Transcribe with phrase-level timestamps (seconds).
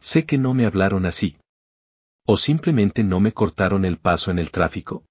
[0.00, 1.36] Sé que no me hablaron así.
[2.26, 5.04] O simplemente no me cortaron el paso en el tráfico.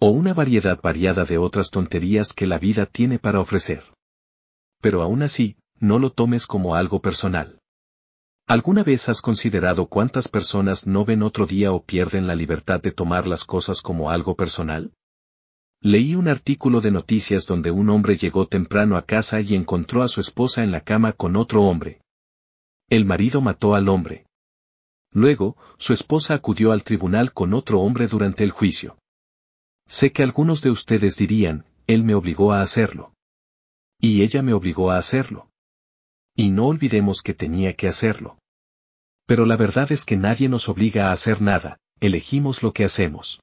[0.00, 3.84] O una variedad variada de otras tonterías que la vida tiene para ofrecer.
[4.80, 7.60] Pero aún así, no lo tomes como algo personal.
[8.46, 12.92] ¿Alguna vez has considerado cuántas personas no ven otro día o pierden la libertad de
[12.92, 14.94] tomar las cosas como algo personal?
[15.82, 20.08] Leí un artículo de noticias donde un hombre llegó temprano a casa y encontró a
[20.08, 22.00] su esposa en la cama con otro hombre.
[22.90, 24.24] El marido mató al hombre.
[25.12, 28.98] Luego, su esposa acudió al tribunal con otro hombre durante el juicio.
[29.86, 33.12] Sé que algunos de ustedes dirían, él me obligó a hacerlo.
[34.00, 35.50] Y ella me obligó a hacerlo.
[36.34, 38.38] Y no olvidemos que tenía que hacerlo.
[39.26, 43.40] Pero la verdad es que nadie nos obliga a hacer nada, elegimos lo que hacemos.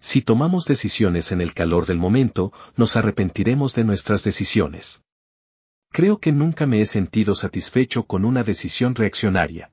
[0.00, 5.02] Si tomamos decisiones en el calor del momento, nos arrepentiremos de nuestras decisiones.
[5.90, 9.72] Creo que nunca me he sentido satisfecho con una decisión reaccionaria.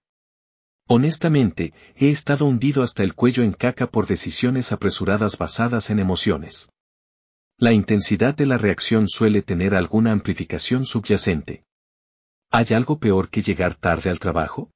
[0.88, 6.70] Honestamente, he estado hundido hasta el cuello en caca por decisiones apresuradas basadas en emociones.
[7.58, 11.64] La intensidad de la reacción suele tener alguna amplificación subyacente.
[12.52, 14.72] ¿Hay algo peor que llegar tarde al trabajo?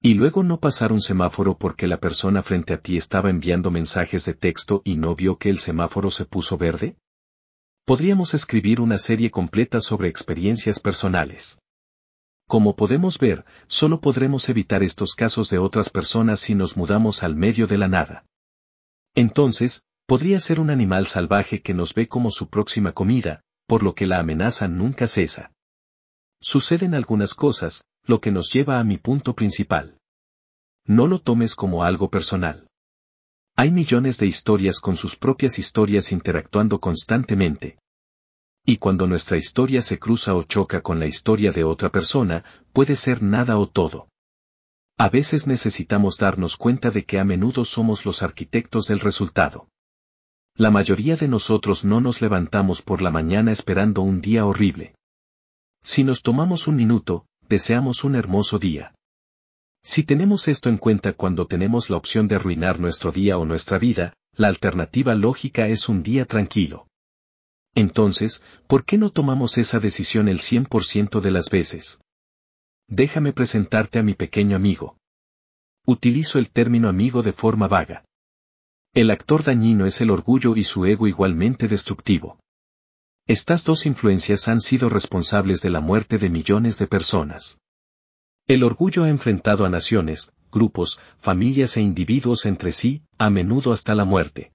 [0.00, 4.24] Y luego no pasar un semáforo porque la persona frente a ti estaba enviando mensajes
[4.24, 6.96] de texto y no vio que el semáforo se puso verde?
[7.88, 11.58] Podríamos escribir una serie completa sobre experiencias personales.
[12.46, 17.34] Como podemos ver, solo podremos evitar estos casos de otras personas si nos mudamos al
[17.34, 18.26] medio de la nada.
[19.14, 23.94] Entonces, podría ser un animal salvaje que nos ve como su próxima comida, por lo
[23.94, 25.52] que la amenaza nunca cesa.
[26.42, 29.96] Suceden algunas cosas, lo que nos lleva a mi punto principal.
[30.84, 32.67] No lo tomes como algo personal.
[33.60, 37.76] Hay millones de historias con sus propias historias interactuando constantemente.
[38.64, 42.94] Y cuando nuestra historia se cruza o choca con la historia de otra persona, puede
[42.94, 44.06] ser nada o todo.
[44.96, 49.66] A veces necesitamos darnos cuenta de que a menudo somos los arquitectos del resultado.
[50.54, 54.94] La mayoría de nosotros no nos levantamos por la mañana esperando un día horrible.
[55.82, 58.94] Si nos tomamos un minuto, deseamos un hermoso día.
[59.88, 63.78] Si tenemos esto en cuenta cuando tenemos la opción de arruinar nuestro día o nuestra
[63.78, 66.88] vida, la alternativa lógica es un día tranquilo.
[67.74, 72.02] Entonces, ¿por qué no tomamos esa decisión el 100% de las veces?
[72.86, 74.98] Déjame presentarte a mi pequeño amigo.
[75.86, 78.04] Utilizo el término amigo de forma vaga.
[78.92, 82.38] El actor dañino es el orgullo y su ego igualmente destructivo.
[83.26, 87.56] Estas dos influencias han sido responsables de la muerte de millones de personas.
[88.48, 93.94] El orgullo ha enfrentado a naciones, grupos, familias e individuos entre sí, a menudo hasta
[93.94, 94.52] la muerte.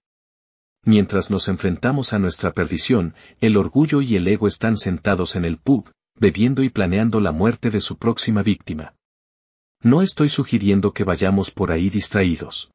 [0.84, 5.60] Mientras nos enfrentamos a nuestra perdición, el orgullo y el ego están sentados en el
[5.60, 8.96] pub, bebiendo y planeando la muerte de su próxima víctima.
[9.84, 12.72] No estoy sugiriendo que vayamos por ahí distraídos.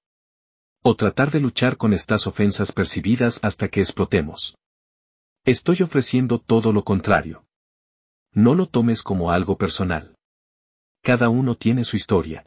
[0.84, 4.56] O tratar de luchar con estas ofensas percibidas hasta que explotemos.
[5.44, 7.44] Estoy ofreciendo todo lo contrario.
[8.32, 10.14] No lo tomes como algo personal.
[11.08, 12.44] Cada uno tiene su historia.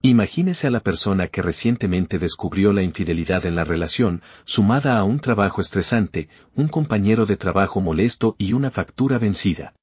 [0.00, 5.18] Imagínese a la persona que recientemente descubrió la infidelidad en la relación, sumada a un
[5.18, 9.74] trabajo estresante, un compañero de trabajo molesto y una factura vencida.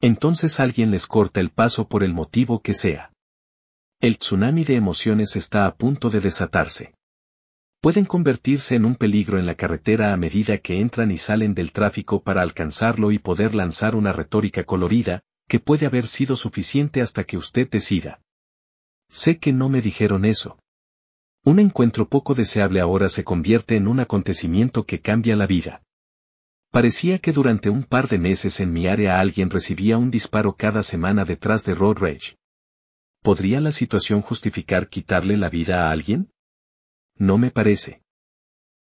[0.00, 3.10] Entonces alguien les corta el paso por el motivo que sea.
[3.98, 6.94] El tsunami de emociones está a punto de desatarse
[7.80, 11.72] pueden convertirse en un peligro en la carretera a medida que entran y salen del
[11.72, 17.24] tráfico para alcanzarlo y poder lanzar una retórica colorida, que puede haber sido suficiente hasta
[17.24, 18.22] que usted decida.
[19.08, 20.60] Sé que no me dijeron eso.
[21.44, 25.82] Un encuentro poco deseable ahora se convierte en un acontecimiento que cambia la vida.
[26.70, 30.84] Parecía que durante un par de meses en mi área alguien recibía un disparo cada
[30.84, 32.36] semana detrás de Road Rage.
[33.20, 36.30] ¿Podría la situación justificar quitarle la vida a alguien?
[37.16, 38.02] No me parece.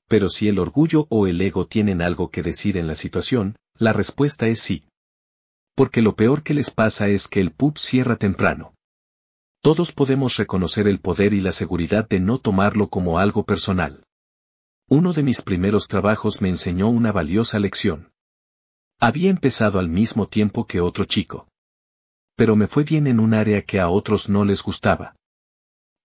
[0.07, 3.91] Pero si el orgullo o el ego tienen algo que decir en la situación, la
[3.91, 4.83] respuesta es sí.
[5.79, 8.73] Porque lo peor que les pasa es que el pub cierra temprano.
[9.61, 14.03] Todos podemos reconocer el poder y la seguridad de no tomarlo como algo personal.
[14.89, 18.11] Uno de mis primeros trabajos me enseñó una valiosa lección.
[18.99, 21.47] Había empezado al mismo tiempo que otro chico.
[22.35, 25.15] Pero me fue bien en un área que a otros no les gustaba.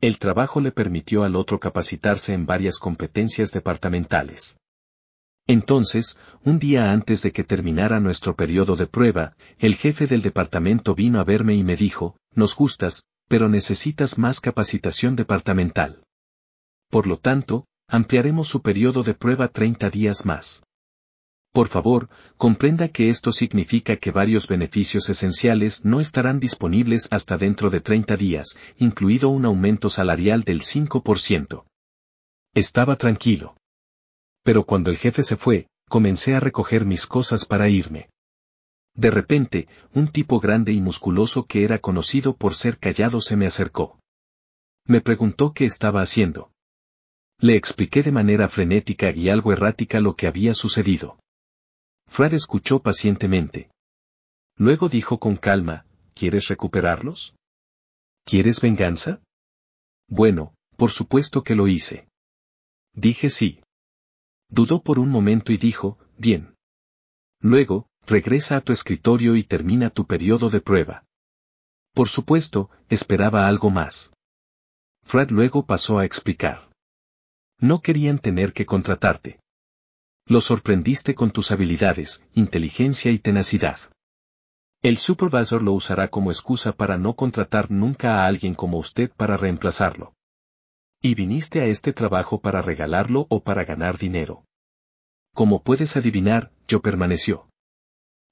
[0.01, 4.57] El trabajo le permitió al otro capacitarse en varias competencias departamentales.
[5.47, 10.95] Entonces, un día antes de que terminara nuestro periodo de prueba, el jefe del departamento
[10.95, 16.03] vino a verme y me dijo, nos gustas, pero necesitas más capacitación departamental.
[16.91, 20.63] Por lo tanto, ampliaremos su periodo de prueba 30 días más.
[21.53, 27.71] Por favor, comprenda que esto significa que varios beneficios esenciales no estarán disponibles hasta dentro
[27.71, 31.65] de 30 días, incluido un aumento salarial del 5%.
[32.55, 33.57] Estaba tranquilo.
[34.45, 38.11] Pero cuando el jefe se fue, comencé a recoger mis cosas para irme.
[38.95, 43.47] De repente, un tipo grande y musculoso que era conocido por ser callado se me
[43.47, 43.99] acercó.
[44.87, 46.53] Me preguntó qué estaba haciendo.
[47.39, 51.19] Le expliqué de manera frenética y algo errática lo que había sucedido.
[52.07, 53.71] Fred escuchó pacientemente.
[54.57, 57.35] Luego dijo con calma, ¿quieres recuperarlos?
[58.25, 59.21] ¿Quieres venganza?
[60.07, 62.07] Bueno, por supuesto que lo hice.
[62.93, 63.61] Dije sí.
[64.57, 66.55] Dudó por un momento y dijo, bien.
[67.41, 71.05] Luego, regresa a tu escritorio y termina tu periodo de prueba.
[71.93, 74.13] Por supuesto, esperaba algo más.
[75.03, 76.71] Fred luego pasó a explicar.
[77.59, 79.41] No querían tener que contratarte.
[80.25, 83.81] Lo sorprendiste con tus habilidades, inteligencia y tenacidad.
[84.83, 89.37] El supervisor lo usará como excusa para no contratar nunca a alguien como usted para
[89.37, 90.14] reemplazarlo.
[91.07, 94.47] Y viniste a este trabajo para regalarlo o para ganar dinero.
[95.35, 97.47] Como puedes adivinar, yo permaneció.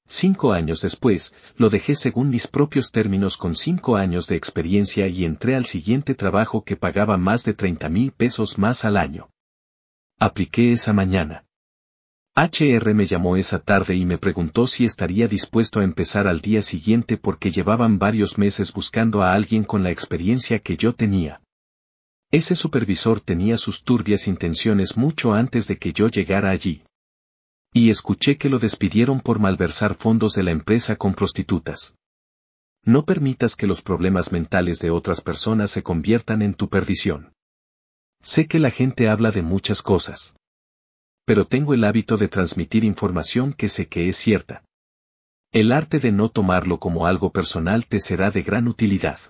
[0.08, 5.26] Cinco años después, lo dejé según mis propios términos con cinco años de experiencia y
[5.26, 9.28] entré al siguiente trabajo que pagaba más de 30 mil pesos más al año.
[10.19, 11.44] Apliqué esa mañana.
[12.34, 16.62] HR me llamó esa tarde y me preguntó si estaría dispuesto a empezar al día
[16.62, 21.42] siguiente porque llevaban varios meses buscando a alguien con la experiencia que yo tenía.
[22.32, 26.82] Ese supervisor tenía sus turbias intenciones mucho antes de que yo llegara allí.
[27.73, 31.94] Y escuché que lo despidieron por malversar fondos de la empresa con prostitutas.
[32.84, 37.32] No permitas que los problemas mentales de otras personas se conviertan en tu perdición.
[38.20, 40.34] Sé que la gente habla de muchas cosas
[41.25, 44.64] pero tengo el hábito de transmitir información que sé que es cierta.
[45.52, 49.20] El arte de no tomarlo como algo personal te será de gran utilidad.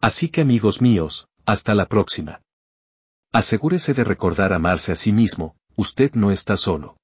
[0.00, 2.42] Así que amigos míos, hasta la próxima.
[3.32, 6.96] Asegúrese de recordar amarse a sí mismo, usted no está solo.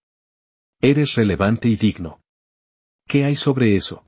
[0.80, 2.20] Eres relevante y digno.
[3.08, 4.06] ¿Qué hay sobre eso?